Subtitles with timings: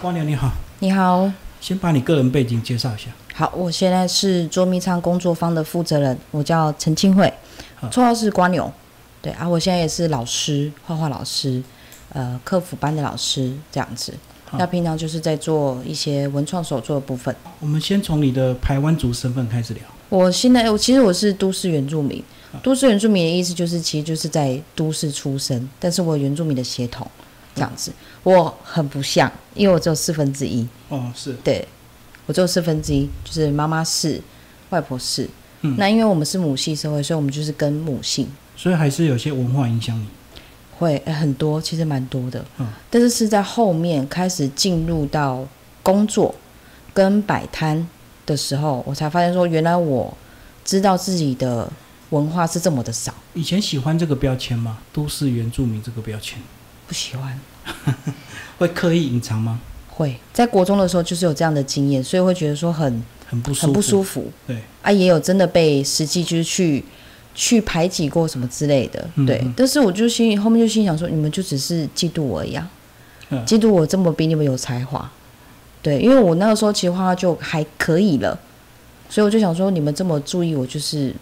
[0.00, 1.30] 光良你好，你好，
[1.60, 3.10] 先把你个人背景介绍一下。
[3.34, 7.30] 好，我现在是捉迷藏工作坊的负责人，我叫陈清慧，
[7.90, 8.72] 绰号是瓜牛。
[9.20, 11.62] 对啊，我现在也是老师，画画老师，
[12.14, 14.14] 呃，客服班的老师这样子。
[14.52, 17.34] 那平常就是在做一些文创手作的部分。
[17.60, 19.82] 我们先从你的台湾族身份开始聊。
[20.08, 22.24] 我现在我其实我是都市原住民，
[22.62, 27.06] 都市原住民的意思就是其实就是在都市出生，但是我原住民的血统
[27.54, 27.92] 这样子，
[28.22, 30.66] 我很不像，因为我只有四分之一。
[30.88, 31.66] 哦，是对，
[32.26, 34.20] 我只有四分之一，就是妈妈是，
[34.70, 35.28] 外婆是。
[35.62, 40.06] 嗯，那因为我们是母系社会，所以我们就是跟母性，所以还是有些文化影响你。
[40.78, 42.42] 会很多，其实蛮多的。
[42.58, 45.46] 嗯，但是是在后面开始进入到
[45.82, 46.34] 工作
[46.94, 47.86] 跟摆摊
[48.24, 50.16] 的时候，我才发现说，原来我
[50.64, 51.70] 知道自己的
[52.08, 53.14] 文化是这么的少。
[53.34, 54.78] 以前喜欢这个标签吗？
[54.90, 56.38] 都市原住民这个标签？
[56.90, 57.38] 不喜欢。
[58.58, 59.60] 会刻意隐藏吗？
[59.88, 64.28] 会在国中的时候就是有这样的经验，所以会觉得说很很不很不舒服。
[64.44, 66.84] 对啊，也有真的被实际就是去。
[67.32, 72.68] 去排挤过什么之类的，对，但是我就心里后面就心想说，你们就只是嫉妒我一样，
[73.46, 75.08] 嫉妒我这么比你们有才华，
[75.80, 78.36] 对，因为我那个时候其实画画就还可以了，
[79.08, 81.14] 所以我就想说，你们这么注意我，就是，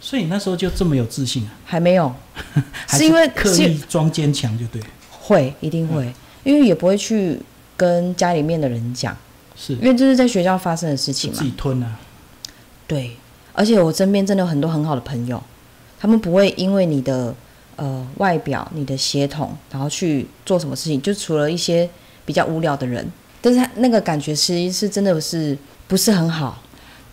[0.00, 1.50] 所以你那时候就这么有自信啊？
[1.64, 2.14] 还没有，
[2.88, 7.40] 是因为刻意装坚强就对，会一定会，因为也不会去
[7.76, 9.16] 跟家里面的人讲，
[9.56, 11.98] 是因为这是在学校发生的事情嘛，自己吞啊，
[12.86, 13.16] 对。
[13.56, 15.40] 而且我身边真的有很多很好的朋友，
[16.00, 17.32] 他们不会因为你的
[17.76, 21.00] 呃外表、你的血统，然后去做什么事情。
[21.00, 21.88] 就除了一些
[22.26, 23.08] 比较无聊的人，
[23.40, 25.56] 但是他那个感觉其实是真的是
[25.86, 26.60] 不是很好。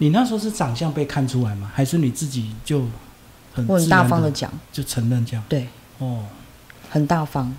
[0.01, 1.69] 你那时候是长相被看出来吗？
[1.71, 2.81] 还是你自己就
[3.53, 5.43] 很我很大方的讲，就承认这样？
[5.47, 5.67] 对，
[5.99, 6.23] 哦，
[6.89, 7.55] 很大方，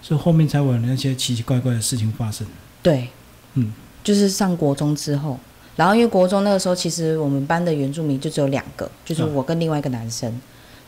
[0.00, 2.46] 所以后面才有那些奇奇怪怪的事情发生。
[2.82, 3.10] 对，
[3.52, 3.70] 嗯，
[4.02, 5.38] 就是上国中之后。
[5.76, 10.40] 然后因为国中那个时候，其实我们班的原住民就只有两个，就是我跟另外一个男生，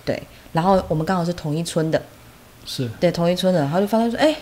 [0.02, 0.22] 对。
[0.54, 2.00] 然后我们刚好是同一村的，
[2.64, 3.60] 是对同一村的。
[3.60, 4.34] 然后就发现说，哎，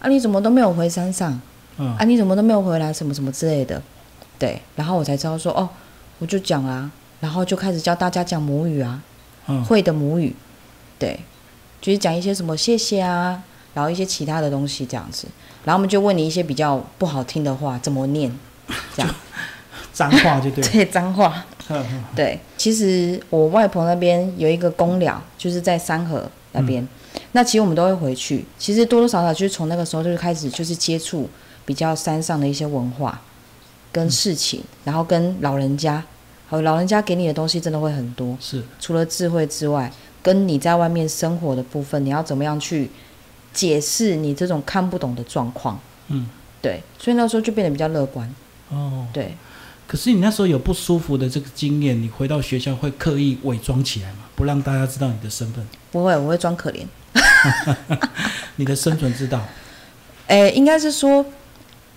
[0.00, 1.40] 啊你怎么都没有回山上？
[1.78, 2.92] 嗯，啊你怎么都没有回来？
[2.92, 3.80] 什么什么之类的，
[4.36, 4.60] 对。
[4.74, 5.68] 然后我才知道说，哦，
[6.22, 6.88] 我就讲啊，
[7.18, 9.02] 然后就开始教大家讲母语啊，
[9.66, 10.32] 会的母语，
[11.00, 11.18] 对，
[11.80, 13.42] 就是讲一些什么谢谢啊，
[13.74, 15.26] 然后一些其他的东西这样子。
[15.64, 18.32] 然后我们就问你一些比较不好听的话怎么念，
[18.94, 19.14] 这样。
[19.92, 21.44] 脏话就对， 对脏话，
[22.14, 22.38] 对。
[22.56, 26.86] 其实我外婆那边有一个公寮，就是在三河那边。
[27.32, 28.46] 那其实我们都会回去。
[28.58, 31.28] 其实多多少少就是从那个时候就开始，就是接触
[31.66, 33.20] 比较山上的一些文化
[33.90, 36.02] 跟事情，然后跟老人家，
[36.52, 38.36] 还有老人家给你的东西真的会很多。
[38.38, 39.90] 是，除了智慧之外，
[40.22, 42.90] 跟你在外面生活的部分，你要怎么样去
[43.54, 45.80] 解释你这种看不懂的状况？
[46.08, 46.28] 嗯，
[46.60, 46.82] 对。
[46.98, 48.30] 所以那时候就变得比较乐观。
[48.68, 49.34] 哦，对。
[49.86, 54.18] 可是你那时候有不舒服的这个经验，你回到学校会刻意伪装起来吗？
[54.36, 55.66] 不让大家知道你的身份？
[55.90, 56.84] 不会，我会装可怜。
[58.56, 59.42] 你的生存之道？
[60.28, 61.24] 哎，应该是说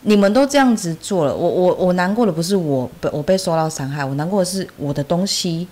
[0.05, 5.67] 你们都这样子做了，我我我难过的不是我被我被受到伤害，我难过的是我的东西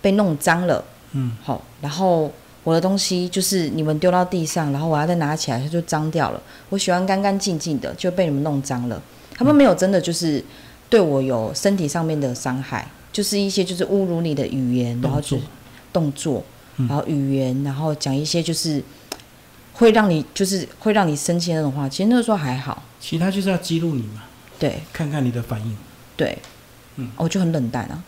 [0.00, 0.84] 被弄脏了。
[1.12, 2.30] 嗯，好，然后
[2.64, 6.40] 我的东西就是你们丢到地上，然后我要再拿起来，它就脏掉了。
[6.68, 9.02] 我喜欢干干净净的，就被你们弄脏了。
[9.34, 10.44] 他们没有真的就是。
[10.90, 15.36] 对我有身体上面的伤害，就是一些就是侮辱你的语言，然后就
[15.92, 16.42] 动作，
[16.78, 18.82] 然后语言，然后讲一些就是
[19.74, 21.86] 会让你就是会让你生气那种话。
[21.86, 24.24] 其实那个时候还好，其他就是要激怒你嘛，
[24.58, 25.76] 对，看看你的反应，
[26.16, 26.36] 对，
[26.96, 28.02] 嗯，我就很冷淡啊。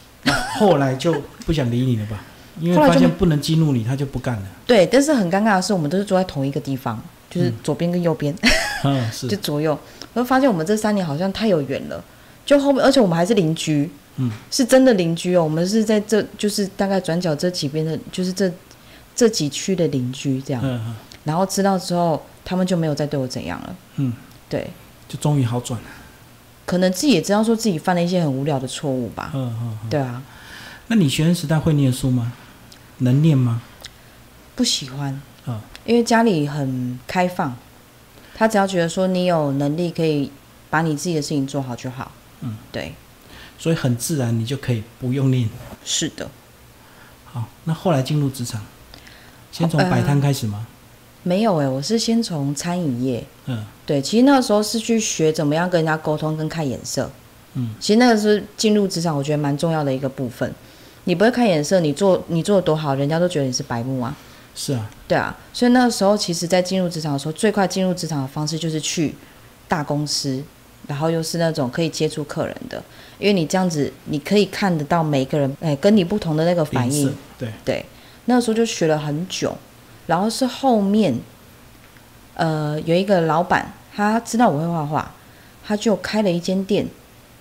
[0.58, 1.14] 后来就
[1.46, 2.22] 不想理你了吧？
[2.60, 4.42] 因为发现不能激怒你，他就不干了。
[4.66, 7.00] 对，但是很尴尬的是，我们都是坐在同一个地方，
[7.30, 8.34] 就是左边跟右边，
[8.84, 9.78] 嗯，是，就左右。
[10.12, 12.02] 我就发现我们这三年好像太有缘了。
[12.44, 15.44] 就后面，而且我们还是邻居，嗯，是真的邻居哦。
[15.44, 18.52] 我们是在这，就是大概转角这几边的，就是这
[19.14, 20.60] 这几区的邻居这样。
[20.64, 20.96] 嗯嗯。
[21.22, 23.76] 然后知道之后，他们就没有再对我怎样了。
[23.96, 24.12] 嗯，
[24.50, 24.70] 对。
[25.08, 25.86] 就终于好转了。
[26.66, 29.30] 可能自己也知道说自己犯了一些很无聊的错误吧。
[29.32, 29.78] 嗯嗯。
[29.88, 30.22] 对啊。
[30.88, 32.32] 那你学生时代会念书吗？
[32.98, 33.62] 能念吗？
[34.54, 35.18] 不喜欢。
[35.46, 35.58] 嗯。
[35.86, 37.56] 因为家里很开放，
[38.34, 40.30] 他只要觉得说你有能力可以
[40.68, 42.12] 把你自己的事情做好就好。
[42.42, 42.94] 嗯，对，
[43.58, 45.48] 所以很自然，你就可以不用念。
[45.84, 46.30] 是的。
[47.24, 48.60] 好，那后来进入职场，
[49.50, 50.66] 先从摆摊开始吗？
[51.22, 53.24] 没有哎，我是先从餐饮业。
[53.46, 57.10] 嗯，对，其实那个时候是去学怎么样跟人家沟通跟看眼色。
[57.54, 60.52] 嗯，其实那个是进入职场，我觉得蛮重要的一个部分。
[61.04, 64.16] 你不会看眼色，你做你做的多好，人家都觉得你是白目啊。
[64.54, 64.90] 是啊。
[65.08, 69.14] 对啊，所以那个时候，其实在进入职场的时候，最快进入职场的方式就是去
[69.66, 70.42] 大公司，
[70.86, 72.80] 然后又是那种可以接触客人的，
[73.18, 77.84] 因为你这样子，你可以看得到每个人，哎，跟你不同的那个反应，对，对，
[78.26, 79.56] 那个时候就学了很久，
[80.10, 81.16] 然后是后面，
[82.34, 85.08] 呃，有一个老板，他知道我会画画，
[85.64, 86.84] 他就开了一间店，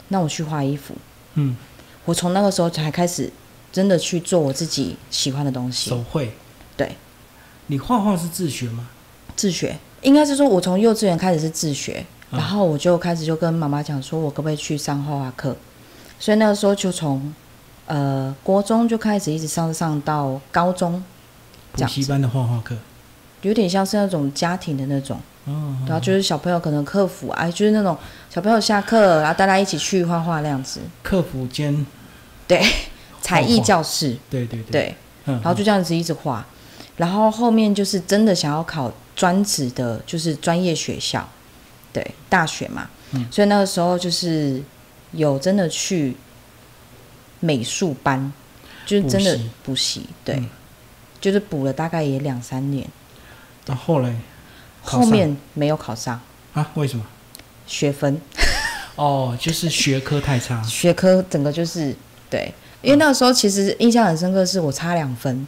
[0.10, 0.94] 让我去画衣服。
[1.34, 1.58] 嗯，
[2.06, 3.34] 我从那个时候才开始
[3.72, 6.32] 真的去做我自己喜欢的东西，手绘。
[6.78, 6.96] 对，
[7.66, 8.88] 你画画是自学吗？
[9.36, 9.76] 自学。
[10.04, 15.56] 应该是说，我从幼稚园开始是自学，嗯然后我就开始就跟妈妈讲说，我可不可以去上画画课？
[16.20, 17.34] 所以那个时候就从
[17.88, 21.19] 呃国中就开始一直上上到高中，这
[21.74, 22.76] 补习班的画画课。
[23.42, 25.20] 有点像是那种家庭的那种。
[25.46, 27.98] 哦，然后就是小朋友可能客服哎，就是那种
[28.30, 31.86] 小朋友下课，然后大家一起去画画那样子，客服兼
[32.46, 32.62] 对
[33.22, 34.96] 才艺教室，对对对，对，
[35.26, 36.46] 嗯，然后就这样子一直画，
[36.98, 41.28] 然后后面就是真的想要考专职的，就是专业学校，
[41.94, 43.26] 对，大学嘛，嗯。
[43.32, 44.62] 所以那个时候就是
[45.14, 46.16] 有真的去
[47.40, 48.32] 美术班，
[48.86, 49.50] 就是真的补习。
[49.64, 50.50] 补习，对，嗯
[51.22, 52.88] 就是补了大概也两三年，
[53.66, 54.16] 那后来
[54.82, 56.20] 后面没有考上。
[56.54, 56.70] 啊？
[56.76, 57.06] 为什么？
[57.68, 58.20] 学分。
[58.96, 60.62] 哦，就是学科太差。
[60.68, 61.96] 学科整个就是
[62.30, 65.48] 对，因为那个时候其实印象很深刻，是我差两分，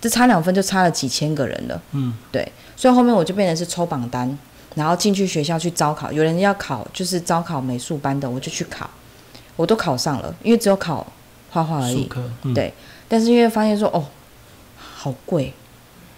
[0.00, 4.38] 这差两分就差了几千个人了，嗯，对，所以后面我就变成是抽榜单，
[4.74, 8.90] 然后进去学校去招考，有人要考就是招考美术班的，我就去考，
[9.56, 11.06] 我都考上了，因为只有考
[11.50, 12.08] 画画而已，
[12.42, 12.72] 嗯，对。
[13.08, 14.04] 但是因为发现说哦，
[15.02, 15.54] 好贵，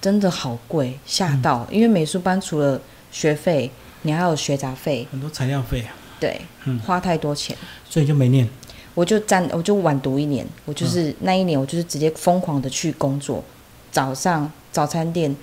[0.01, 2.81] 真的好贵，吓到，因为美术班除了
[3.13, 3.71] 学费，
[4.03, 6.77] 你还有学杂费，很多材料费啊，对，嗯。
[6.81, 7.57] 花太多钱。
[7.89, 8.49] 所以就没念。
[8.95, 11.15] 我就站，我就晚读一年，我就是、嗯。
[11.21, 13.45] 那一年，我就是直接疯狂的去工作，
[13.93, 15.37] 早上早餐店，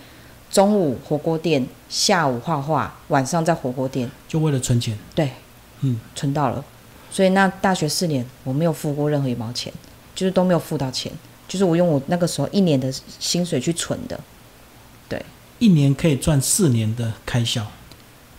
[0.51, 4.99] 中午火锅店，下午画画，晚上在火锅店，就为了存钱。
[5.15, 5.31] 对，
[5.79, 6.65] 嗯，存到了。
[7.09, 9.71] 所以那大学四年我没有付过任何一毛钱，
[10.13, 11.09] 就是都没有付到钱，
[11.49, 14.17] 就是我用我那个时候一年的薪水去存的。
[15.09, 15.21] 对
[15.57, 17.65] 一年可以赚四年的开销。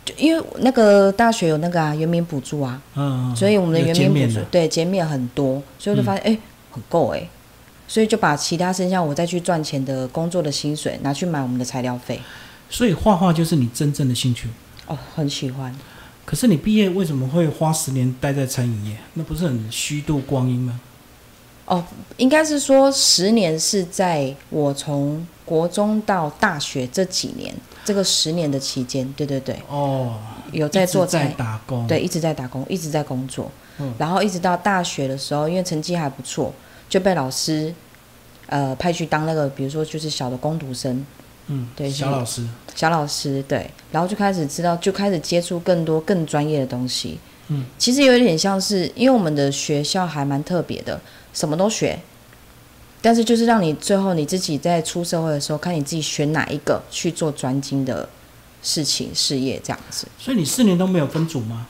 [0.03, 4.41] 就因为那个大学有那个啊原民补助啊，嗯，所以我们的有原民补助。
[4.51, 6.39] 对减免很多，所以我就发现哎、诶
[6.71, 7.29] 很够哎、
[7.87, 12.19] 所以就把其他剩下我再去赚钱的工作的薪水拿去买我们的材料费。
[12.71, 14.49] 所以画画就是你真正的兴趣。
[14.87, 15.77] 哦，很喜欢。
[16.25, 18.97] 可是你毕业为什么会花十年待在餐饮业？
[19.15, 20.81] 那不是很虚度光阴吗？
[21.71, 21.85] 哦，
[22.17, 30.17] 应该是说十年是在我从国中到大学这几年，这个十年的期间，对对对，哦，
[30.51, 31.87] 有在做在，打工。
[31.87, 33.49] 对，，一直在打工，一直在工作。
[33.79, 36.53] 嗯然后一直到大学的时候，因为成绩还不错，
[36.89, 37.73] 就被老师
[38.47, 41.07] 呃派去当那个，比如说就是小的工读生，
[41.47, 42.45] 嗯，对小老师，
[42.75, 47.21] 小老师，对，然后就开始知道，就开始接触更多更专业的东西。
[47.53, 51.01] 嗯，其实有点像是，因为我们的学校还蛮特别的，
[51.35, 51.99] 什么都学，
[53.03, 58.09] 但是就是让你最后你自己在出社会的时候，看你自己选哪一个去做专精的
[58.63, 60.07] 事情事业这样子。
[60.19, 61.67] 所以你四年都没有分组吗？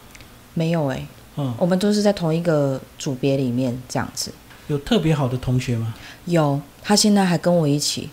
[0.53, 1.07] 没有诶、
[1.37, 4.33] 嗯，我们都是在同一个组别里面这样子。
[4.67, 5.95] 有特别好的同学吗？
[6.27, 8.11] 有，他现在还跟我一起，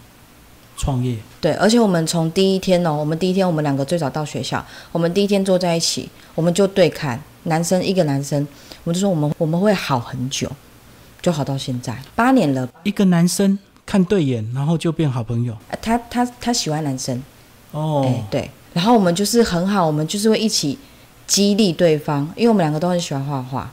[0.77, 8.47] 创业，对，而且我们从第一天哦，我们第一天我们两个最早到学校，我们第一天坐在一起，我们就对看，男生一个男生，
[8.83, 10.50] 我们就说我们我们会好很久，
[11.22, 11.98] 就好到现在。
[12.15, 12.69] 八年了。
[12.84, 15.53] 一个男生看对眼，然后就变好朋友。
[15.53, 20.77] 啊他他他喜欢男生，哎、哦，对，然后我们就是很好，我们就是会一起
[21.25, 23.72] 激励对方，因为我们两个都很喜欢画画。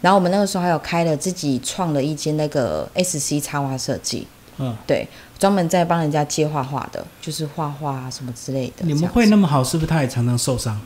[0.00, 4.26] 然后我们那个时候还有开了自己创了一间那个 SC 插画设计，
[4.58, 5.08] 嗯，对，
[5.44, 8.86] 专门在帮人家接画画的，就是画画啊什么之类的。
[8.86, 10.80] 你们会那么好，是不是他也常常受伤？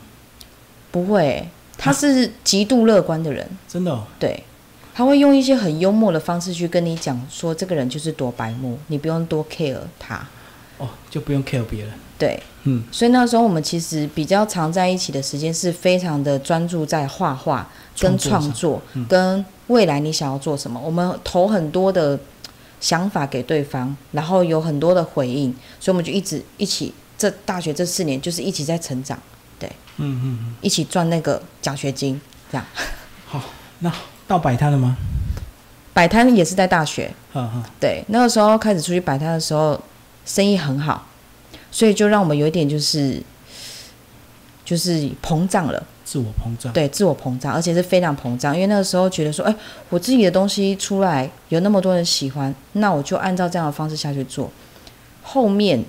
[0.91, 1.47] 不会，
[1.77, 4.43] 他是极度乐观的人，真的、哦，对，
[4.93, 10.27] 他会用一些很幽默的方式去跟你讲说，这个人就是多白目，你不用多 care 他。
[10.77, 11.93] 哦，就不用 care 别人。
[12.17, 17.65] 对，嗯，所以那时候我们其实比较常在一起的时间是非常的专注在画画、
[17.97, 22.19] 跟创上作、嗯跟未来你想要做什么，我们投很多的
[22.79, 29.17] 想法给对方，然后有很多的回应，所以我们就一直一起，这大学这四年就是一起在成长，
[29.59, 32.19] 对嗯嗯嗯，一起赚那个奖学金，
[32.51, 32.65] 这样。
[33.27, 33.41] 好，
[33.79, 33.91] 那
[34.27, 34.95] 到摆摊了吗？
[35.93, 39.79] 摆摊也是在大学，嗯嗯，对，那个时候开始出去摆摊的时候，
[40.25, 41.05] 生意很好，
[41.71, 43.21] 所以就让我们有一点就是
[44.69, 46.71] 就是膨胀了，自我膨胀。
[46.71, 48.53] 对，自我膨胀，而且是非常膨胀。
[48.53, 49.55] 因为那个时候觉得说，哎，
[49.89, 54.47] 我自己的东西出来有那么多人喜欢，那我就按照这样的方式下去做。
[55.23, 55.83] 后面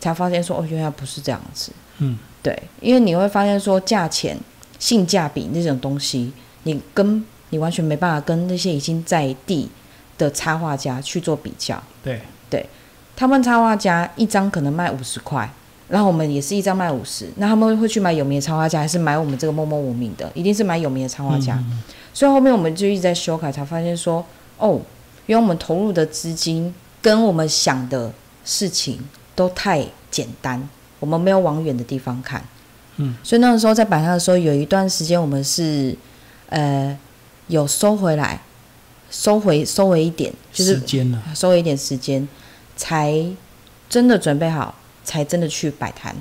[0.00, 1.70] 才发现说，哦，原来不是这样子。
[1.98, 4.36] 嗯，对，因为你会发现说，价钱
[4.80, 6.32] 性价比那种东西，
[6.64, 9.70] 你跟你完全没办法跟那些已经在地
[10.18, 11.80] 的插画家去做比较。
[12.02, 12.66] 对对
[13.14, 15.48] 他们插画家一张可能卖五十块，
[15.88, 20.30] 然后我们也是一张卖五十，那他们会去买有名的插画家，还是买我们这个默默无名的？
[20.34, 21.54] 一定是买有名的插画家。
[21.56, 21.82] 嗯
[22.16, 24.24] 所以后面我们就一直在修改，才发现说，
[24.56, 24.80] 哦，
[25.26, 28.10] 因为我们投入的资金跟我们想的
[28.42, 28.98] 事情
[29.34, 30.66] 都太简单，
[30.98, 32.42] 我们没有往远的地方看。
[32.96, 35.94] 嗯，所以那个时候在摆摊的时候，有一段时间我们是，
[36.48, 36.98] 呃，
[37.48, 38.40] 有收回来，
[39.10, 42.26] 收回收回一点，就是时间呢、收回一点时间，
[42.76, 43.26] 才
[43.90, 44.74] 真的准备好，
[45.06, 46.14] 才真的去摆摊。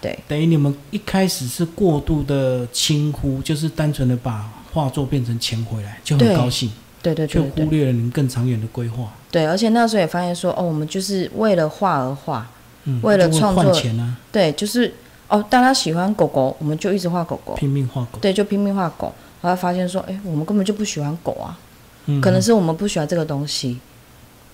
[0.00, 6.70] 对等于你们一开始是过度的轻忽，就是单纯的把画作变成钱回来，就很高兴，
[7.02, 9.12] 对对却对对忽略了你们更长远的规划。
[9.32, 12.48] 对，而且那时候也发现说，哦，我们就是为了画而画。
[12.84, 14.94] 嗯，为了创作换钱啊，对，就是
[15.26, 18.18] 哦，大家喜欢狗狗，我们就一直画狗狗，拼命画狗。
[18.20, 19.12] 对，就拼命画狗。
[19.42, 21.58] 后来发现说，哎，我们根本就不喜欢狗啊，
[22.06, 23.78] 嗯，可能是我们不喜欢这个东西，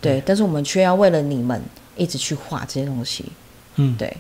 [0.05, 1.61] 对，但是我们却要为了你们
[1.97, 3.25] 一直去画这些东西，
[3.77, 4.17] 嗯，对。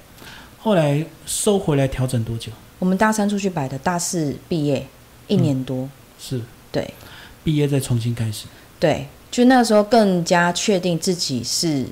[0.58, 2.50] 后来收回来调整多久？
[2.78, 4.86] 我们大三出去摆的，大四毕业
[5.28, 5.88] 一年多，
[6.18, 6.40] 是
[6.72, 6.92] 对
[7.42, 8.46] 毕业再重新开始。
[8.80, 11.86] 对，就那时候更加确定自己是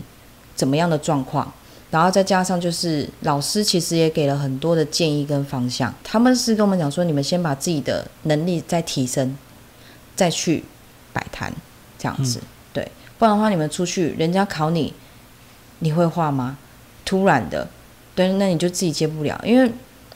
[0.55, 1.53] 怎么样的状况。
[1.91, 9.37] 然后再加上就是老师其实也给了很多的建议跟方向，他们是跟我们讲说，你们先把自己的能力再提升，
[10.17, 10.65] 再去
[11.13, 11.53] 摆摊
[11.99, 12.45] 这样子，对，
[13.23, 14.93] 不然的话你们出去人家考你，
[15.79, 16.59] 你会画吗？
[17.05, 17.69] 突然的，
[18.17, 19.71] 对，那你就自己接不了，因为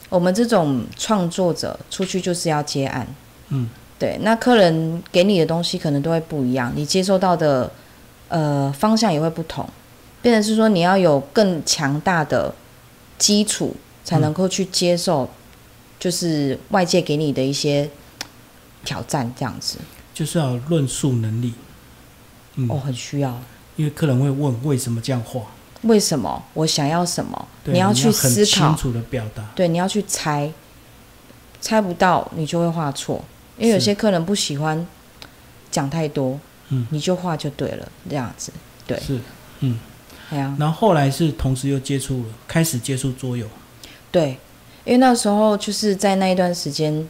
[0.09, 3.07] 我们这种创作者出去就是要接案，
[3.51, 7.71] 嗯，对，那客人给你的东西可能都会不一样，你接受到的
[8.27, 9.65] 呃方向也会不同。
[10.21, 12.53] 变成是说你要有更强大的
[13.19, 15.31] 基础，才能够去接受，
[16.01, 17.89] 就是外界给你的一些
[18.85, 19.79] 挑战，这样子。
[20.13, 21.53] 就是要论述能力。
[22.57, 23.39] 嗯，哦，很需要。
[23.77, 25.43] 因为客人会问为什么这样画，
[25.83, 26.43] 为什么？
[26.55, 27.49] 我想要什么？
[27.65, 29.45] 你要去很思考，清楚的表达。
[29.55, 30.51] 对，你要去猜，
[31.61, 33.25] 猜不到你就会画错，
[33.59, 34.87] 因为有些客人不喜欢
[35.71, 38.53] 讲太多，嗯，你就画就对了，这样子。
[38.87, 39.21] 对，是，
[39.61, 39.79] 嗯。
[40.59, 43.47] 然后后来是同时又接触了，开始接触桌游。
[44.11, 44.31] 对，
[44.85, 47.07] 因为那时候就是在那一段时间，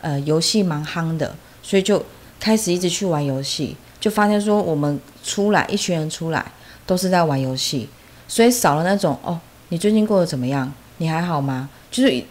[0.00, 2.04] 呃，游戏蛮夯的，所以就
[2.38, 6.44] 开始一直去玩游戏，就发现说我们出来一群人出来
[6.86, 7.88] 都是在玩游戏，
[8.28, 9.38] 所以少了那种哦，
[9.70, 10.72] 你最近过得怎么样？
[10.98, 11.68] 你还好吗？
[11.90, 12.24] 就是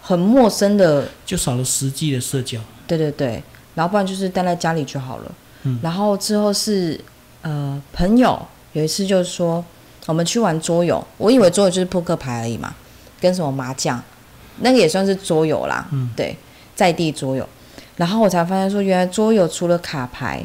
[0.00, 2.58] 很陌生的，就少了实际的社交。
[2.86, 3.42] 对对对，
[3.74, 5.32] 然后不然就是待在家里就好了。
[5.64, 7.00] 嗯然后之后是
[7.42, 8.40] 呃朋友
[8.72, 9.64] 有一次就是说
[10.06, 12.74] 我们去玩桌游，我以为桌游就是扑克牌而已嘛，
[13.20, 14.02] 跟什么麻将，
[14.58, 16.36] 那个也算是桌游啦，嗯对，
[16.74, 17.48] 在地桌游。
[17.96, 20.44] 然后我才发现说，原来桌游除了卡牌，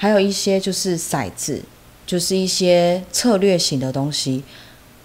[0.00, 1.60] 还有一些就是骰子，
[2.06, 4.42] 就是一些策略型的东西，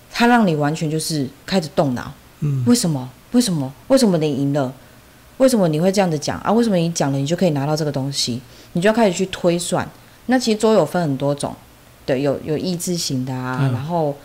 [0.09, 2.13] 它让你完全就是开始动脑。
[2.39, 3.09] 嗯，为什么？
[3.33, 3.73] 为什么？
[3.89, 4.73] 为什么你赢了？
[5.35, 6.49] 为什么你会这样子讲啊？
[6.49, 8.39] 为什么你讲了你就可以拿到这个东西？
[8.71, 9.85] 你就要开始去推算。
[10.27, 11.53] 那其实桌游分很多种，
[12.05, 14.15] 对，有有益智型的啊，嗯然后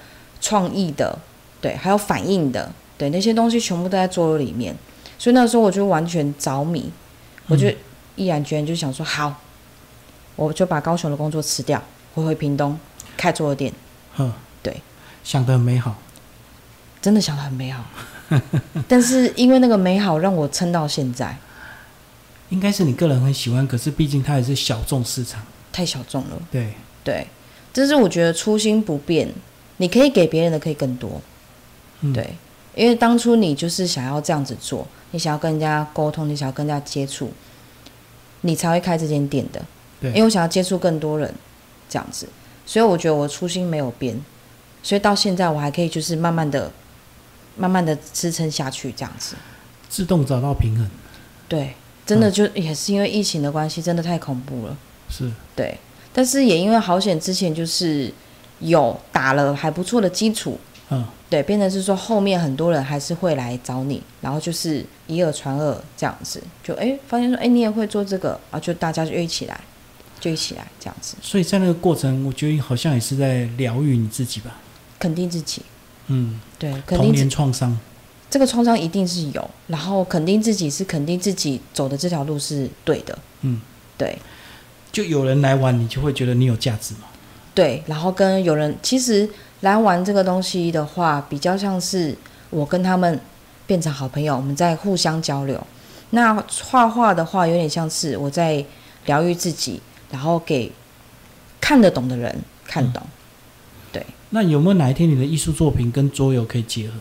[0.41, 1.19] 创意的，
[1.61, 4.77] 对，还有反应的，对，那些东西全部都在桌游里面。
[5.19, 6.93] 所以那时候我就完全着迷，
[7.49, 7.77] 我就嗯
[8.15, 9.35] 毅然决然就想说，好，
[10.47, 11.83] 我就把高雄的工作辞掉，
[12.15, 12.79] 回回屏东
[13.17, 13.71] 开桌游店。
[14.17, 14.33] 嗯，
[14.63, 14.81] 对，
[15.23, 15.97] 想得很美好。
[17.03, 17.85] 真的想得很美好，
[18.89, 21.37] 但是因为那个美好让我撑到现在，
[22.49, 25.43] 应该是你个人很喜欢，可是毕竟它也是小众市场。
[25.73, 26.37] 太小众了。
[26.51, 27.27] 对，对，
[27.73, 29.31] 这是我觉得初心不变，
[29.79, 31.21] 你可以给别人的可以更多。
[32.01, 32.35] 嗯，对，
[32.75, 37.33] 因为当初你就是想要这样子做，你想要跟人家沟通，你想要跟人家接触，
[38.43, 39.63] 你才会开这间店的。
[40.01, 41.33] 对因为我想要接触更多人，
[41.89, 42.27] 这样子，
[42.65, 44.19] 所以我觉得我初心没有变，
[44.83, 46.71] 所以到现在我还可以就是慢慢的、
[47.57, 49.37] 慢慢的支撑下去，这样子。
[49.89, 50.89] 自动找到平衡。
[51.49, 51.75] 对，
[52.07, 54.77] 真的嗯就也是因为疫情的关系，真的太恐怖了。
[55.09, 55.77] 是，对，
[56.13, 58.13] 但是也因为好险之前就是
[58.61, 60.57] 有打了还不错的基础，
[60.91, 69.61] 嗯，对，变成是说后面很多人还是会来找你，然后就是以耳传耳这样子，就哎发现说哎你也会做这个啊，就大家就一起来，
[70.21, 74.59] 就一起来这样子，所以在那个过程，我觉得好像也是在疗愈你自己吧。
[74.99, 75.63] 肯定自己，
[76.09, 77.77] 嗯，对，肯童年定创伤。
[78.29, 83.61] 这个创伤一定是有，然后肯定自己是肯定自己走的这条路是对的，嗯，
[83.99, 84.17] 对
[84.93, 87.01] 就有人来玩，你就会觉得你有价值嘛。
[87.55, 89.29] 对，然后跟有人其实
[89.61, 92.17] 来玩这个东西的话，比较像是
[92.51, 93.19] 我跟他们
[93.67, 95.61] 变成好朋友，我们在互相交流。
[96.11, 98.65] 那画画的话，有点像是我在
[99.07, 100.71] 疗愈自己，然后给
[101.61, 103.03] 看得懂的人看懂。
[103.93, 106.95] 对，那有没有哪一天你的艺术作品跟桌游可以结合？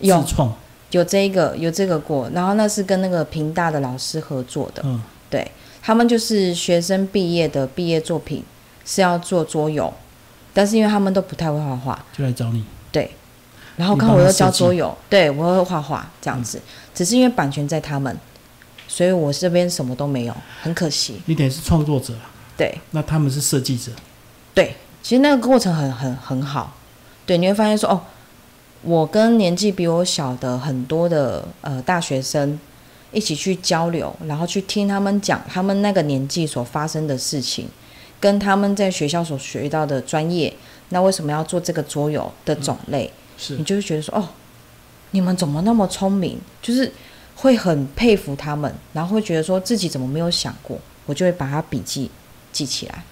[0.00, 0.22] 有。
[0.24, 0.54] 创，
[0.90, 5.50] 有这一个有这个过，然后那是跟那个平大的老师合作的，嗯，对。
[5.86, 8.42] 他们就是学生毕业的毕业作品
[8.86, 9.92] 是要做桌游，
[10.54, 12.64] 但是因为他们都不太会画画，就来找你。
[12.90, 13.10] 对，
[13.76, 16.58] 然后刚好我又教桌游，对我会画画这样子，
[16.94, 18.18] 只是因为版权在他们，
[18.88, 21.20] 所以我这边什么都没有，很可惜。
[21.26, 23.90] 你等于是创作者啊，对那他们是设计者。
[24.54, 26.76] 对，其实那个过程很很很好，
[27.26, 28.00] 对，你会发现说哦，
[28.82, 32.58] 我跟年纪比我小的很多的呃大学生
[33.12, 37.68] 一起去交流，然后去听他们讲他们那个年纪所发生的事情，
[38.20, 40.54] 跟他们在学校所学到的专业，
[40.90, 43.10] 那为什么要做这个桌游的种类？
[43.36, 44.28] 是你就会觉得说，哦，
[45.10, 46.38] 你们怎么那么聪明？
[46.62, 46.92] 就是
[47.34, 52.08] 会很佩服他们，然后会觉得说自己怎么没有想过，我就会把它笔记
[52.54, 53.04] 记起来。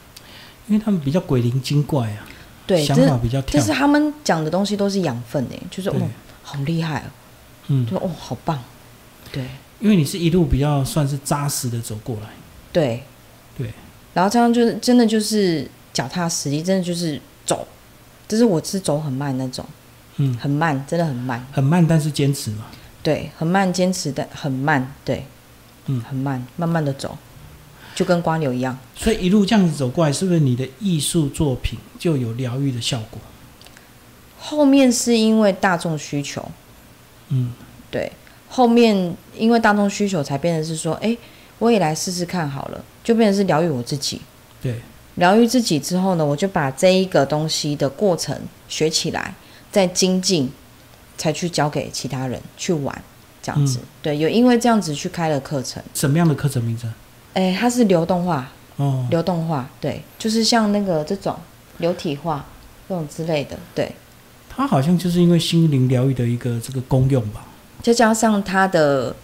[0.69, 2.25] 因为他们比较鬼灵精怪啊，
[2.67, 3.61] 对，想法比较跳。
[3.61, 3.67] 但。
[3.67, 5.97] 是他们讲的东西都是养分诶，就是哦，
[6.43, 7.11] 好厉害哦，
[7.67, 8.59] 嗯，就哦，好棒，
[9.31, 9.45] 对。
[9.81, 12.29] 因为你是一路比较算是扎实的走过来。
[12.73, 13.03] 对。
[13.59, 13.71] 对，
[14.15, 17.67] 然后这样就是真的就是脚踏实地，真的就是走，
[18.27, 19.63] 就是我是走很慢那种，
[20.17, 22.65] 嗯，很慢，真的很慢，很慢，但是坚持嘛。
[23.03, 25.27] 对，很慢，坚持的很慢，对，
[25.87, 26.01] 嗯。
[26.09, 27.19] 很慢，慢慢的走，
[27.95, 28.79] 就跟瓜牛一样。
[28.95, 33.21] 所以一路这样子走过来，是不是你的艺术作品就有疗愈的效果？
[34.39, 36.45] 后面是因为大众需求，
[37.29, 37.53] 嗯，
[37.91, 38.11] 对，
[38.49, 41.17] 后面因为大众需求才变成是说，哎，
[41.61, 44.21] 我也来试试看好了，就变成是疗愈我自己。
[44.61, 44.81] 对，
[45.15, 48.37] 疗愈自己之后呢，我就把这一个东西的过程
[48.69, 49.33] 学起来，
[49.71, 50.51] 再精进，
[51.17, 53.03] 才去教给其他人去玩，
[53.41, 53.79] 这样子。
[53.79, 56.93] 嗯对，有因为这样子去开了课程，什么样的课程名称？
[57.35, 61.37] 哎，它是流动化，哦，流动化，对，就是像那个这种
[61.79, 62.45] 流体化
[62.89, 63.91] 这种之类的，对。
[64.55, 67.47] 它好像就是因为心灵疗愈的一个这个功用吧。
[67.83, 69.17] 再加上它的，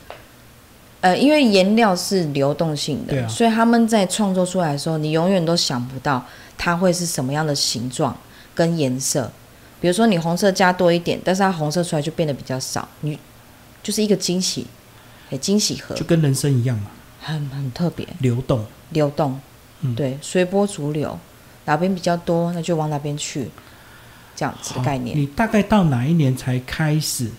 [1.02, 6.24] 呃，因为颜料是流动性的，所以他们在创作出来的时候，你永远都想不到
[6.56, 8.16] 它会是什么样的形状
[8.54, 9.30] 跟颜色。
[9.80, 13.16] 比如说你红色加多一点，但是它红色出来就变得比较少，你
[13.82, 14.66] 就是一个惊喜，
[15.30, 16.86] 哎，惊喜盒就，跟人生一样嘛，
[17.32, 18.64] 很很特别，流动。
[18.90, 19.38] 流动，
[19.82, 21.18] 嗯对，随波逐流，
[21.66, 23.50] 哪边比较多，那就往哪边去，
[24.34, 25.14] 这样子的概念。
[25.16, 27.30] 你大概到哪一年才开始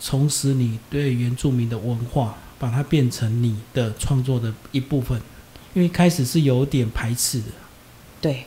[0.00, 5.20] 重拾你对原住民的文化，把它变成你的创作的一部分？
[5.74, 7.46] 因为开始是有点排斥的。
[8.20, 8.46] 对，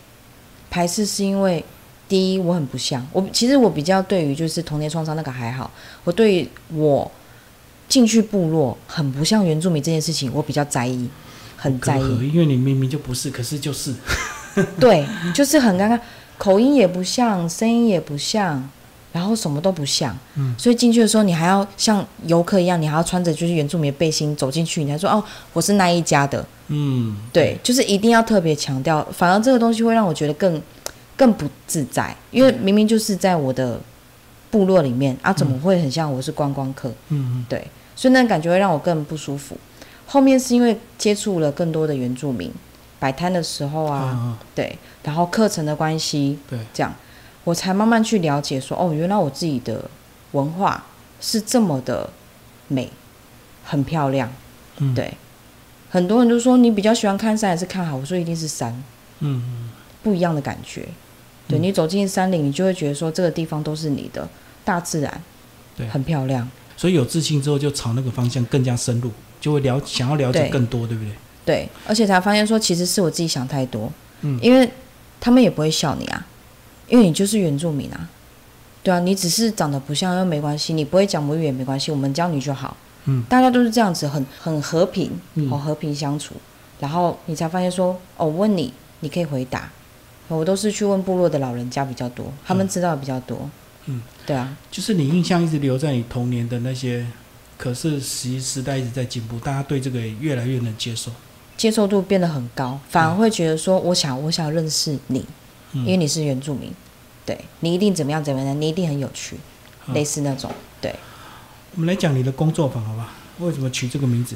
[0.72, 1.64] 排斥是因为
[2.10, 5.70] 第一我很不像我，其实我比较对于就是童年创伤那个还好，
[6.04, 7.12] 我对于我
[7.88, 11.10] 进去部落很不像原住民这件事情，我比较在意，
[11.58, 12.32] 很在意。
[12.34, 13.94] 因为你明明就不是，可是就是。
[14.80, 16.00] 对，就是很尴尬，
[16.38, 18.70] 口音也不像，声音也不像。
[19.12, 30.62] 然后什么都不像，嗯所以进去的时候，你还要像游客一样，你还要穿着就是原住民的背心走进去，你还说哦，我是那一家的，嗯，对，就是一定要特别强调，反而这个东西会让我觉得更
[31.16, 33.80] 更不自在，因为明明就是在我的
[34.52, 36.90] 部落里面啊，怎么会很像我是观光客？
[37.08, 37.66] 嗯嗯对，
[37.96, 39.58] 所以那感觉会让我更不舒服。
[40.06, 42.52] 后面是因为接触了更多的原住民，
[43.00, 46.94] 摆摊的时候啊，啊，对，然后课程的关系，对，这样
[47.44, 49.90] 我才慢慢去了解说，哦，原来我自己的
[50.34, 50.86] 文化
[51.20, 52.10] 是这么的
[52.68, 52.90] 美，
[53.64, 54.32] 很漂亮。
[54.78, 55.14] 嗯，对，
[55.90, 58.72] 很多人都说你比较喜欢看山还是看海，我说一定是山，
[59.22, 59.70] 嗯嗯，
[60.04, 60.88] 不一样的感觉。
[61.48, 64.28] 对、嗯你走进山林，你就会觉得说这个地方都是你的
[64.64, 65.22] 大自然，
[65.78, 66.50] 对很漂亮。
[66.78, 71.12] 所以有自信之后，就朝那个方向更加深入，就会了想要了解更多，对不对？
[71.46, 74.70] 对，而且才发现说其实是我自己想太多，嗯因为
[75.22, 76.26] 他们也不会笑你啊，
[76.88, 78.10] 因为你就是原住民啊，
[78.84, 82.76] 对啊，你只是长得不像又没关系，你不会讲母语也没关系，我们教你就好。
[83.06, 86.36] 嗯，大家都是这样子，很很和平，嗯好和平相处。
[86.80, 89.72] 然后你才发现说，哦，问你，你可以回答。
[90.28, 93.38] 我都是去问部落的老人家比较多，他们知道的比较多。
[93.42, 93.52] 嗯，
[94.26, 97.06] 对啊，就是你印象一直留在你童年的那些，
[97.58, 101.12] 可是时时代一直在进步，大家对这个也越来越能接受。
[101.58, 105.26] 接受度变得很高，反而会觉得说，我想我想认识你，
[105.74, 106.72] 因为嗯，你是原住民，
[107.26, 109.38] 对你一定怎么样怎么样，你一定很有趣，
[109.80, 110.52] 好类似那种。
[110.82, 110.94] 对，
[111.76, 113.14] 我们来讲你的工作坊，好吧？
[113.40, 114.36] 为什么取这个名字？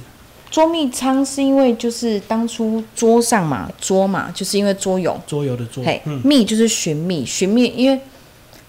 [0.50, 8.00] 捉蜜仓是因为就是当初桌上嘛，桌嘛，就是因为桌游，桌游的桌，嘿，嗯蜜就是寻觅，寻觅，因为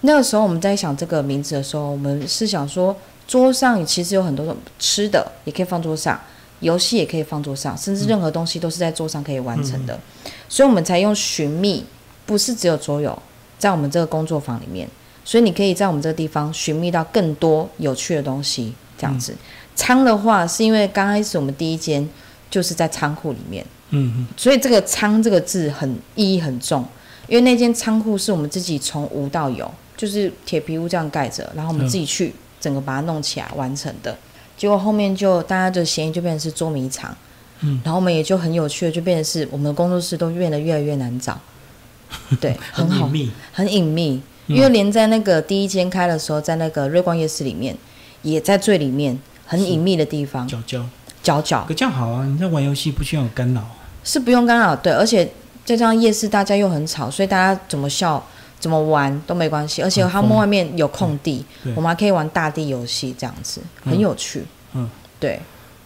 [0.01, 2.95] 那个时候我们在想这个名字的时候，我们是想说
[3.27, 6.19] 桌上其实有很多种吃的，也可以放桌上，
[6.59, 9.99] 游戏也可以放桌上，甚至任何东西都是在桌上可以完成的。
[10.49, 11.85] 所以我们才用寻觅，
[12.25, 13.17] 不是只有桌游，
[13.57, 14.87] 在我们这个工作坊里面，
[15.23, 18.73] 所以你可以在我们这个地方寻觅到更多有趣的东西。
[18.97, 19.33] 这样子，
[19.75, 22.07] 仓的话是因为刚开始我们第一间
[22.51, 26.85] 就是在仓库里面，嗯嗯，所以这个“仓”这个字很意义很重，
[27.27, 34.17] 因为那间仓库是我们自己从无到有，就是铁皮屋这样盖着，然后我们自己去整个把它弄起来完成的。
[34.57, 37.15] 结果后面就大家的嫌疑就变成是捉迷藏，
[37.59, 41.39] 嗯，然后我们也就很有趣的就变成是我们的工作室都变得越来越难找，
[42.39, 47.77] 对， 很好隐，秘，很隐秘，因为连在那个第一间开的时候，在那个瑞光夜市里面，
[48.23, 50.83] 也在最里面很隐秘的地方，角角，
[51.21, 51.63] 角角。
[51.67, 52.25] 可这样好啊！
[52.25, 53.61] 你在玩游戏不需要有干扰，
[54.03, 55.23] 是不用干扰，对，而且
[55.63, 58.23] 再加上夜市大家又很吵，所以大家怎么笑、
[58.61, 64.45] 怎么玩都没关系，而且他们外面有空地，对我们还可以玩大地游戏，这样子很有趣。
[64.73, 65.37] 嗯，对，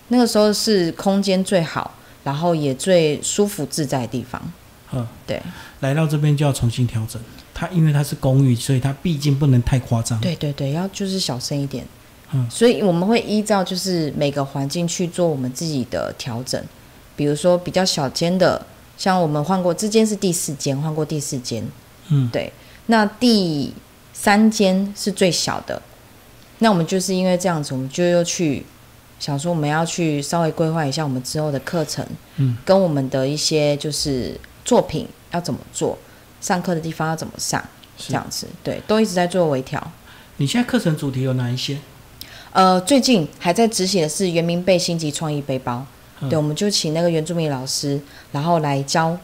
[0.09, 4.39] 那个时候是空间最好，然后也最舒服自在的地方。
[4.91, 5.41] 嗯，对，
[5.79, 7.19] 来到这边就要重新调整。
[7.53, 11.83] 它因为它是公寓，所以它毕竟不能太夸张。，对对对，要就是小声一点。
[12.33, 16.61] 嗯所以我们会依照就是每个环境去做我们自己的调整，
[17.15, 18.61] 比如说比较小间的，
[18.97, 21.63] 像我们换过，这间是第四间，换过第四间，
[22.09, 22.51] 嗯，对，
[22.87, 23.73] 那第
[24.13, 25.81] 三间是最小的，
[26.59, 28.65] 那我们就是因为这样子，我们就又去
[29.19, 32.05] 想说我们要去稍微规划一下我们之后的课程，
[32.37, 35.97] 嗯，跟我们的一些就是作品要怎么做，
[36.39, 37.63] 上课的地方要怎么上，
[37.97, 38.09] 是。
[38.09, 39.91] 这样子，对，都一直在做微调。
[40.37, 41.77] 你现在课程主题有哪一些？
[42.51, 45.85] 呃，最近还在执行的是原民背心及创意背包，
[46.19, 46.29] 嗯。
[46.29, 47.99] 对，我们就请那个原住民老师，
[48.31, 49.17] 然后来教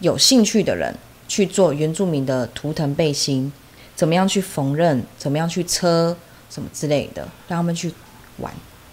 [0.00, 0.94] 有兴趣的人
[1.32, 3.50] 去做原住民的图腾背心，
[3.96, 6.14] 怎么样去缝纫，怎么样去车，
[6.50, 7.90] 什么之类的，让他们去
[8.36, 8.52] 玩。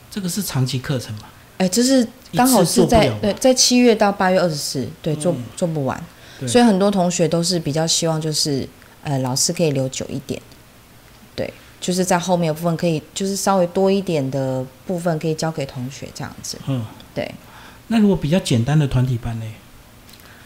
[0.10, 1.24] 这个是长期课程吗？
[1.58, 5.44] 哎，这是刚好是在对，在七月到八月二十四，对，做嗯。
[5.58, 6.02] 做不完，
[6.48, 8.66] 所以很多同学都是比较希望就是
[9.04, 10.42] 呃老师可以留久一点，
[11.36, 17.30] 对，就是在后面的部分可以就是稍微多一点的部分可以交给同学这样子，嗯，对，
[17.88, 19.46] 那如果比较简单的团体班呢？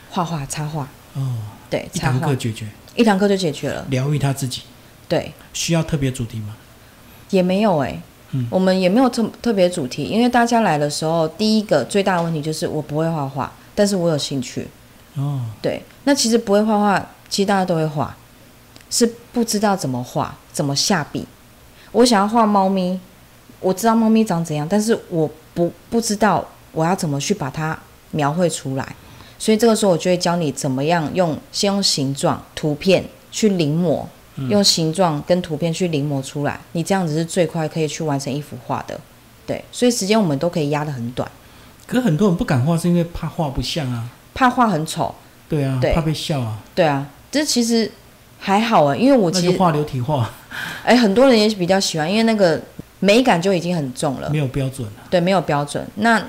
[0.10, 1.38] 画画插画，哦，
[1.73, 4.62] 对，一堂课，解决，一堂课就解决了，疗愈他自己，
[5.09, 6.55] 对，需要特别主题吗？
[7.31, 8.45] 也没有哎、嗯。
[8.51, 14.67] 我们也没有特特别主题，因为大家来的时候，第一个最大的问题就是我不会画画，但是我有兴趣，
[15.15, 18.15] 哦，对，那其实不会画画，其实大家都会画，
[18.91, 21.25] 是不知道怎么画，怎么下笔。
[21.91, 22.99] 我想要画猫咪，
[23.59, 27.75] 我知道猫咪长怎样，但是我不不知道我要怎么去把它
[28.12, 28.95] 描绘出来。
[29.43, 34.06] 所以这个时候我就会教你怎么样用，先用形状、图片去临摹，
[34.47, 36.58] 用形状跟图片去临摹出来。
[36.71, 38.97] 你这样子是最快可以去完成一幅画的。
[39.45, 41.29] 对，所以时间我们都可以压得很短，
[41.86, 44.10] 可是很多人不敢画，是因为怕画不像啊。
[44.34, 45.13] 怕画很丑。
[45.49, 46.60] 对啊，对怕被笑啊。
[46.73, 47.91] 对啊，这其实
[48.39, 50.32] 还好啊，因为我其实画流体画，
[50.86, 52.62] 哎，很多人也比较喜欢，因为那个
[53.01, 55.03] 美感就已经很重了没，有标准啊。
[55.10, 55.86] 对，没有标准。
[55.95, 56.23] 那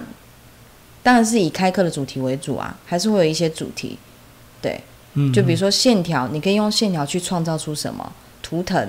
[1.05, 3.99] 当然是以开课的主题为主啊，还是会有一些主题，
[4.61, 4.81] 对，
[5.13, 8.11] 嗯，就比如说线条，你可以用线条去创造出什么
[8.43, 8.89] 图腾，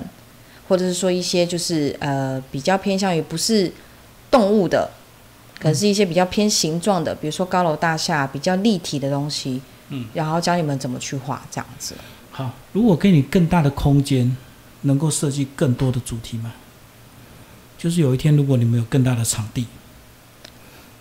[0.70, 3.70] 或者是说一些就是呃比较偏向于不是
[4.32, 4.90] 动物的，
[5.60, 11.94] 可能是一些比较偏形状的，比如说高楼大厦比较立体的东西，嗯，然后教你们怎么去画这样子。
[12.32, 14.36] 好，如果给你更大的空间，
[14.84, 16.54] 能够设计更多的主题吗？
[17.78, 19.68] 就是有一天，如果你们有更大的场地，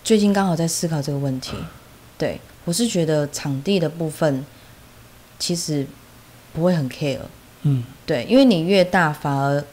[0.05, 1.57] 最近刚好在思考这个问题，
[2.19, 4.45] 对我是觉得场地的部分
[5.39, 5.87] 其实
[6.53, 7.19] 不会很 care，
[7.63, 9.65] 嗯，对，因为你越大反而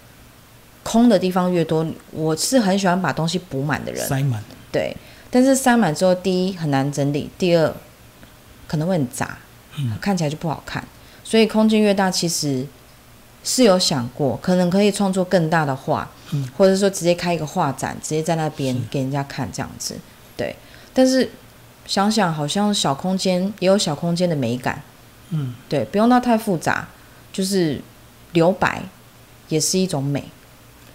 [0.84, 1.86] 空的地方越多。
[2.12, 4.41] 我是很喜欢把东西补满的人，塞满，
[4.72, 4.96] 对，
[5.30, 7.76] 但是塞满之后，第一很难整理，第二
[8.70, 9.38] 可能会很杂，
[9.78, 9.98] 嗯。
[10.00, 10.82] 看起来就不好看。
[11.26, 12.65] 所以空间越大，其实
[13.44, 16.48] 是有想过，可能可以创作更大的画，嗯。
[16.58, 19.98] 或者说直接开一个画展，直接在那边给人家看这样子。
[20.94, 21.30] 对，但是
[21.86, 24.82] 想想好像小空间也有小空间的美感，
[25.30, 26.88] 嗯，对，不用到太复杂，
[27.34, 27.82] 就是
[28.34, 28.84] 留白
[29.50, 30.24] 也是一种美。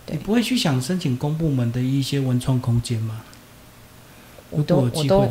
[0.08, 3.22] 你不会去想申请公部门的一些文创空间吗？
[4.50, 5.28] 我都我都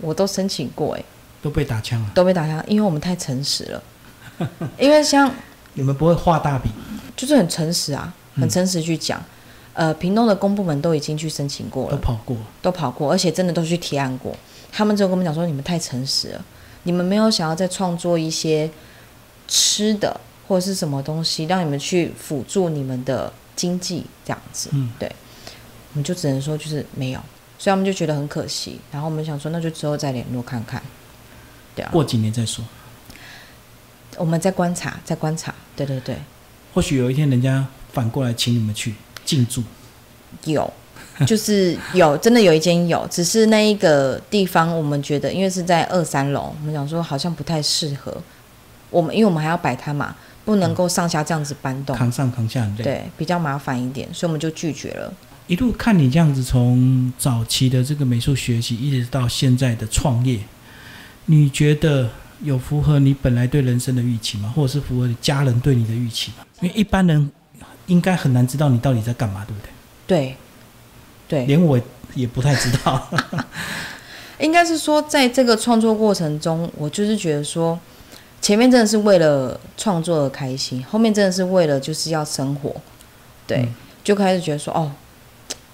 [0.00, 1.04] 我都申请过、欸，
[1.40, 2.10] 都被打枪了。
[2.14, 3.82] 都被打枪，因为我们太诚实了。
[4.78, 5.32] 因为像
[5.72, 6.70] 你们不会画大饼，
[7.16, 9.20] 就是很诚实啊，嗯很诚实去讲。
[9.78, 14.36] 呃，屏东的公部门都已经去申请过了，都跑过，都跑过，而且真的都去提案过。
[14.72, 16.44] 他们就跟我们讲说，你们太诚实了，
[16.82, 18.68] 你们没有想要再创作一些
[19.46, 24.68] 吃的或者是什么东西，让你们去辅助你们的经济这样子。
[24.72, 25.08] 嗯，对
[25.92, 27.20] 我们就只能说就是没有，
[27.56, 28.80] 所以他们就觉得很可惜。
[28.90, 30.82] 然后我们想说，那就之后再联络看看。
[31.76, 32.64] 对啊，过几年再说。
[34.16, 35.54] 我们在观察，在观察。
[35.76, 36.16] 对对对，
[36.74, 38.96] 或许有一天人家反过来请你们去
[39.28, 39.62] 进驻。
[40.44, 40.72] 有，
[41.26, 48.16] 就是有， 真的有一间有，只是那一个地方我们觉得，因为是在二三楼，我们想说好像不太适合。
[48.88, 55.12] 我们因为我们还要摆摊嘛，不能够上下这样子搬动，扛上扛下很累，对，比较麻烦一点，所以我们就拒绝了。
[55.46, 60.38] 一路看你这样子，从早期的这个美术学习，一直到现在的创业，
[61.26, 62.08] 你觉得
[62.42, 64.52] 有符合你本来对人生的预期吗？
[64.54, 66.44] 或者是符合你家人对你的预期吗？
[66.60, 67.30] 因为一般人
[67.88, 69.68] 应该很难知道你到底在干嘛，对不对？
[70.06, 70.36] 对，
[71.28, 71.78] 对，连我
[72.14, 73.08] 也不太知道。
[74.40, 77.78] 应该是说，在这个创作过程中，我就是觉得说。
[78.40, 82.72] 前面真的是为了创作而开心，后面真的是为了就是要生活，
[83.48, 83.66] 对，
[84.04, 84.92] 就开始觉得说哦，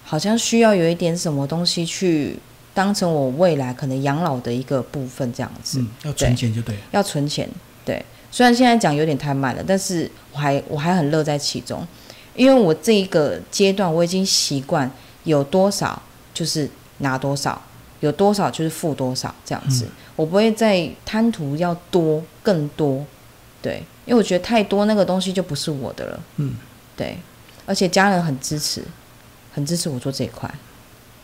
[0.03, 2.38] 好像需要有一点什么东西去
[2.72, 5.79] 当成我未来可能养老的一个部分这样子。
[5.79, 6.74] 嗯，要存钱就对。
[6.90, 7.46] 要存钱，
[7.85, 8.03] 对。
[8.33, 11.87] 虽然现在讲有点太慢了，但是我还我还很乐在其中，
[12.35, 14.90] 因为我这一个阶段我已经习惯
[15.25, 16.01] 有多少
[16.33, 16.68] 就是
[16.99, 17.61] 拿多少。
[18.01, 23.03] 有多少就是付多少这样子，我不会再贪图要多更多，
[23.62, 26.20] 对，因为我觉得太多那个东西就不是我的了。
[26.37, 26.55] 嗯，
[26.94, 27.16] 对，
[27.64, 28.85] 而且家人很支持，
[29.55, 30.53] 很支持我做这一块。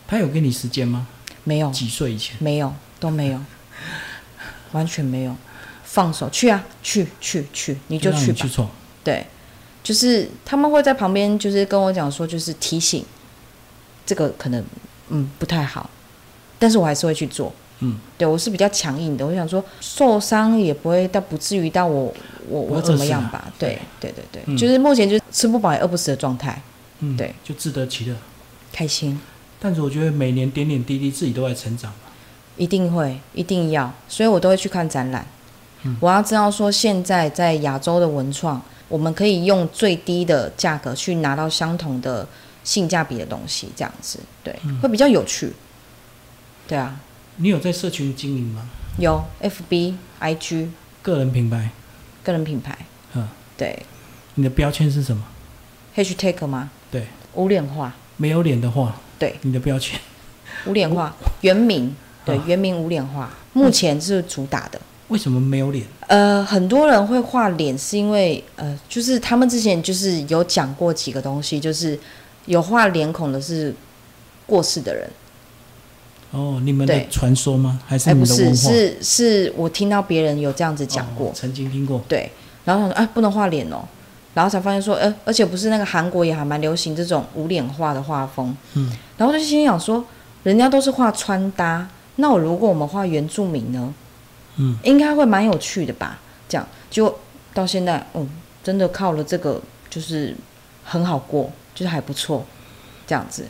[0.09, 1.07] 他有给你时间吗？
[1.45, 1.71] 没有。
[1.71, 2.35] 几岁以前？
[2.41, 3.39] 没有，都没有，
[4.73, 5.37] 完全没有。
[5.85, 8.71] 放手去啊，去去去，你就去吧。
[9.05, 9.27] 对，
[9.83, 13.05] 就是他们会在旁边，就是跟我讲说，就是提醒，
[14.05, 14.65] 这个可能
[15.09, 15.89] 嗯不太好。
[16.59, 19.27] 但是我还是会去做，嗯，对我是比较强硬的。
[19.27, 22.13] 我想说，受伤也不会到不至于到我
[22.49, 23.51] 我我怎么样吧？
[23.59, 24.13] 对对。
[24.13, 26.61] 对对，就是目前就是吃不饱也饿不死的状态，
[26.99, 28.15] 嗯，对，就自得其乐，
[28.73, 29.19] 开心。
[29.59, 31.93] 但是我觉得每年点点滴滴自己都在成长。
[32.57, 35.27] 一定会一定要，所以我都会去看展览。
[35.99, 42.29] 我要知道说现在在亚洲的文创，我们可以用最低的价格去拿到相同的
[42.63, 45.53] 性价比的东西，这样子对，会比较有趣。
[46.69, 47.01] 对啊，
[47.37, 48.69] 你有在社群经营吗？
[48.99, 50.69] 有，FB、IG，
[51.01, 51.71] 个人品牌，
[52.23, 52.77] 个人品牌，
[53.15, 53.27] 嗯，
[53.57, 53.79] 对。
[54.35, 55.25] 你的标签是什么
[55.97, 56.71] ？Hashtag 吗？
[56.91, 57.95] 对，无脸化。
[58.17, 59.99] 没有脸的话，对，你的标签。
[60.67, 64.81] 无脸化，原名，对，原名无脸化，目前是主打的。
[65.11, 65.85] 为什么没有脸？
[66.07, 71.99] 呃，很多人会画脸，是因为呃，就是他们之前就是有讲过几个东西，就是
[72.47, 73.75] 有画脸孔的是
[74.47, 75.09] 过世的人。
[76.31, 77.81] 哦，你们的传说吗？
[77.87, 78.71] 还是你的文化？
[78.71, 82.01] 是是，我听到别人有这样子讲过，曾经听过。
[82.09, 82.31] 对，
[82.65, 83.83] 然后想说：“哎，不能画脸哦。”
[84.33, 90.05] 然后才发现说：“呃，而且不是那个韩国也还蛮流行这种无脸画的画风。”嗯，然后就心想说
[90.45, 93.93] ：“人家都是画穿搭，那我如果我们画原住民呢？
[94.57, 96.19] 嗯，应该会蛮有趣的吧？
[96.49, 97.19] 这样就
[97.55, 98.29] 到现在，嗯，
[98.63, 100.37] 真的靠了这个，就是
[100.85, 102.45] 很好过，就是还不错，
[103.07, 103.45] 这样子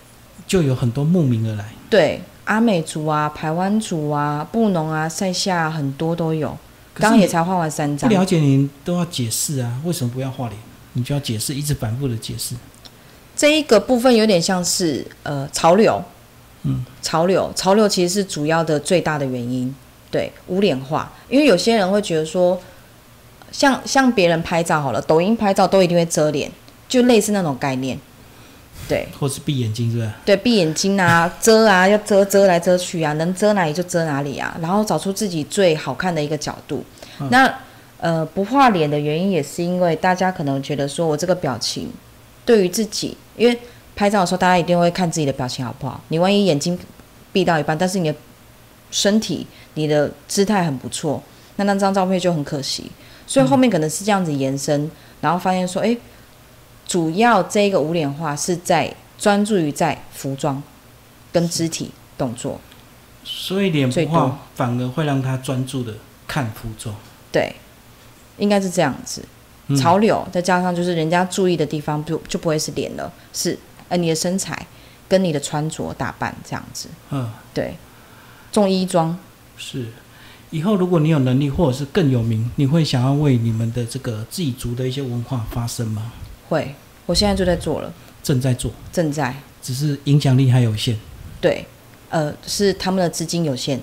[0.47, 1.65] 就有很多慕名而来。
[1.89, 2.23] 对。
[2.47, 6.49] 阿美族啊，台湾族啊，布农啊，塞夏很多都有。
[6.93, 8.11] 刚刚也才画完三张。
[8.11, 10.59] 不了解你都要解释啊，为什么不要画脸？
[10.95, 12.57] 你就要解释，一直反复的解释。
[13.37, 16.03] 这一个部分有点像是呃潮流，
[16.65, 19.73] 嗯，潮流，潮流其实是主要的最大的原因。
[20.11, 22.61] 对，无脸化，因为有些人会觉得说，
[23.53, 26.51] 像像别人拍照好了，抖音拍照都一定会遮脸，
[26.89, 27.99] 就类似那种概念。
[28.89, 30.15] 对，或是闭眼睛，是吧？
[30.25, 36.85] 对，闭眼睛啊， 遮啊，要遮遮来遮去啊，能遮哪里就遮哪里啊，然后找出自己最好看的一个角度。
[37.29, 37.55] 那
[37.99, 41.89] 呃，不画脸的原因也是因为大家可能觉得说我这个表情
[42.45, 43.57] 对于自己，因为
[43.95, 46.01] 拍照的时候大家一定会看自己的表情好不好？
[46.09, 46.77] 你万一眼睛
[47.31, 48.19] 闭到一半，但是你的
[48.91, 51.23] 身体、你的姿态很不错，
[51.57, 52.91] 那那张照片就很可惜。
[53.27, 55.97] 所以后面可能是这样子延伸，然后发现说，哎。
[56.87, 60.61] 主要这个无脸化是在专注于在服装
[61.31, 62.61] 跟肢体动作，
[63.23, 65.95] 所以脸不化反而会让他专注的
[66.27, 66.93] 看服装。
[67.31, 67.55] 对，
[68.39, 69.25] 应该是这样子。
[69.77, 73.57] 潮流再加上就是人家注意的地方，就就不会是脸了，是
[73.89, 74.67] 呃你的身材
[75.09, 76.89] 跟你的穿着打扮这样子。
[77.11, 77.77] 嗯，对，
[78.51, 79.17] 重衣装
[79.61, 79.85] 是。
[80.51, 86.11] 以后如果你有能力或者是更有名，你会想要为你们的这个自己族的一些文化发声吗？
[86.49, 86.75] 会，
[87.07, 90.99] 我现在就在做了，正在做，正在，只是影响力还有限。
[91.41, 91.65] 对，
[92.09, 93.81] 呃，是他们的资金有限，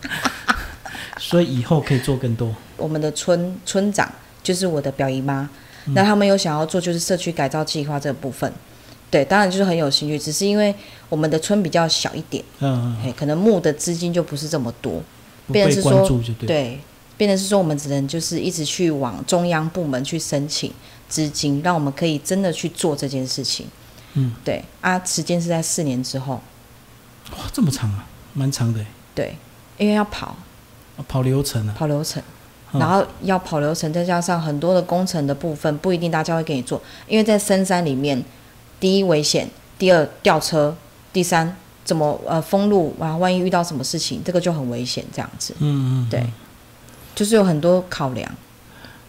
[1.16, 2.54] 所以以后可以做更多。
[2.76, 5.48] 我们的村村长就是我的表姨妈，
[5.86, 8.52] 那他们有想要做就是社区改造计划这部分，
[9.12, 10.74] 对，当然就是很有兴趣，只是因为
[11.08, 15.00] 我们的村比较小一点，嗯，嘿，可能募的资金就不是这么多，
[15.52, 16.80] 变成是说对。
[17.18, 20.72] 变成是说我们只能就是一直去往中央部门去申请
[21.08, 23.66] 资金，让我们可以真的去做这件事情。
[24.14, 26.40] 嗯，对啊，时间是在四年之后，
[27.32, 29.36] 哇，这么长啊，蛮长的，对，
[29.78, 30.34] 因为要跑。
[30.96, 31.74] 啊跑流程啊。
[31.78, 32.20] 跑流程，
[32.72, 32.80] 嗯。
[32.80, 38.20] 然后要跑流程，再加上很多的工程的部分，不一定大家会给你做，因为在深山里面，
[38.82, 40.76] 第一危险，第二吊车，
[41.12, 46.26] 第三怎么呃封路啊，万一遇到什么事情，这个就很危险，这样子，嗯嗯，对，
[47.14, 48.28] 就是有很多考量。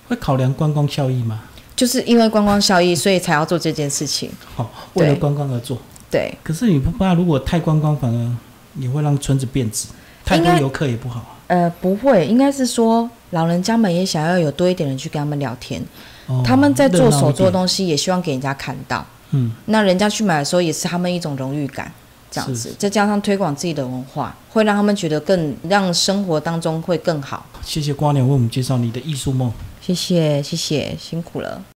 [0.08, 1.46] 会考量观光效益吗？
[1.76, 4.30] 就是因为观光效益，所以才要做这件事情。
[4.54, 5.76] 好，为了观光而做。
[6.12, 8.36] 对，可是你不怕，如果太观光，反而
[8.80, 9.88] 也会让村子变质，
[10.24, 11.42] 太多游客也不好啊。
[11.48, 15.84] 呃，不会，应该是说老人家们也想要有多一点人去跟他们聊天，
[16.28, 17.52] 哦他们在做手做的。
[17.52, 19.04] 东西，也希望给人家看到。
[19.34, 21.92] 嗯，那人家去买的时候，也是他们一种荣誉感，
[22.30, 27.46] 这样子，再加上推广自己的文化，会让他们觉得更让生活当中会更好。
[27.64, 29.52] 谢谢瓜娘为我们介绍你的艺术梦。
[29.82, 31.64] 谢谢，谢谢，辛苦了。